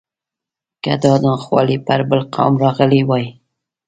که 0.83 0.93
دا 1.03 1.13
ناخوالې 1.25 1.77
پر 1.85 1.99
بل 2.09 2.21
قوم 2.35 2.53
راغلی 2.63 3.01
وای. 3.05 3.25